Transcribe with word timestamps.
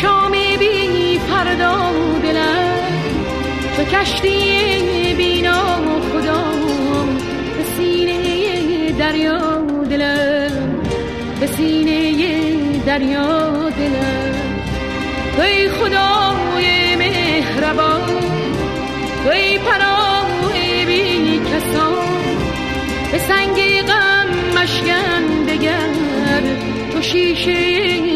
شام 0.00 0.32
بی 0.32 1.20
فردا 1.28 1.92
و 1.92 2.18
دلم. 2.22 2.84
چو 3.76 3.84
کشتی 3.84 5.14
بینا 5.16 5.62
و 5.82 6.00
خدا 6.00 6.44
به 7.56 7.64
سینه 7.76 8.92
دریا 8.98 9.62
و 9.62 9.84
دلم. 9.84 10.82
به 11.40 11.46
سینه 11.46 12.12
دریا 12.86 13.52
و 13.52 13.70
دلم. 13.70 14.34
تو 15.36 15.42
ای 15.42 15.68
خدای 15.68 16.96
مهربان 16.96 18.00
تو 19.24 19.30
ای 19.30 19.58
پناه 19.58 20.52
بی 20.86 21.40
کسان. 21.40 21.94
به 23.12 23.18
سنگ 23.18 23.82
غم 23.82 24.60
مشکن 24.62 25.46
بگر، 25.48 26.42
تو 26.92 27.02
شیشه 27.02 28.13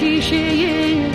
تو 0.00 0.06
شیشه 0.06 0.52
مینا 0.52 1.07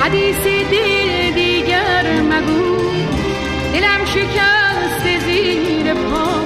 حدیث 0.00 0.44
دل 0.70 1.30
دیگر 1.34 2.20
مگو. 2.30 2.76
دلم 3.72 4.04
شکست 4.04 5.24
زیر 5.26 5.94
پام 5.94 6.44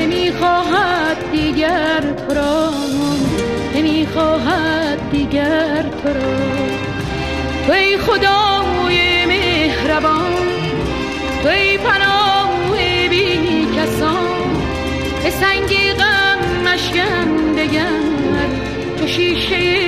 نمی‌خواهد 0.00 1.30
دیگر 1.32 2.00
تو 2.00 2.34
را. 2.34 2.70
نمی‌خواهد 3.74 5.10
دیگر 5.10 5.82
تو 6.02 6.08
را. 6.08 6.36
توی 7.66 7.96
خدای 7.96 9.26
مهربان. 9.26 10.32
توی 11.42 11.78
پناه 11.78 12.76
بی 13.10 13.66
کسان. 13.76 14.26
به 15.22 15.30
سنگ 15.30 15.92
غم 15.98 16.72
مشکن 16.72 17.52
دگر. 17.56 18.06
تو 18.98 19.06
شیشه 19.06 19.85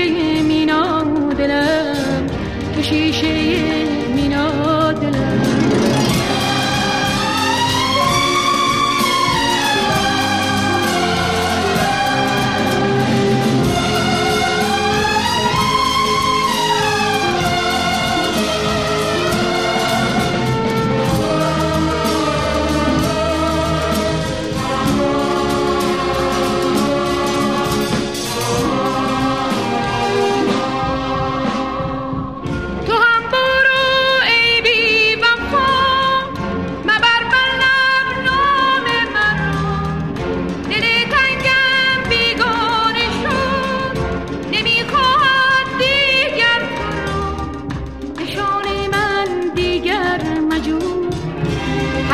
تو 2.90 3.47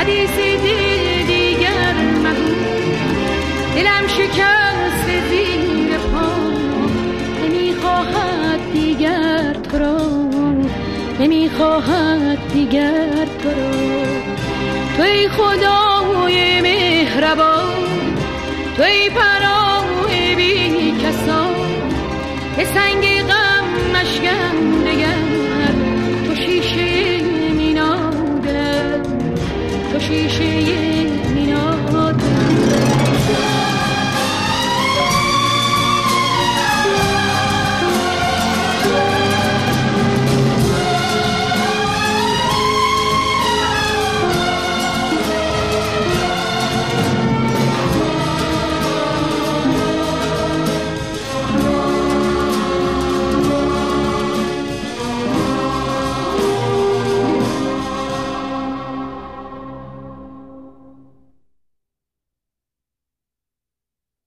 دی 0.07 0.27
دل 0.27 1.27
دیگر 1.27 1.95
مگو. 2.25 2.55
دلم 3.77 4.07
شکست 4.09 5.07
زیر 5.31 5.99
پا. 6.13 6.29
نمی‌خواهد 7.45 8.73
دیگر 8.73 9.53
تو 9.71 9.79
را. 9.79 9.97
نمی‌خواهد 11.21 12.39
دیگر 12.53 13.27
تو 13.43 13.49
را. 13.49 13.71
توی 14.97 15.29
خدای 15.29 16.61
مهربان 16.61 17.75
توی 18.77 19.11
پرای 19.11 20.35
بی 20.35 20.93
کسان. 21.03 21.55
به 22.57 22.65
سنگ 22.65 23.14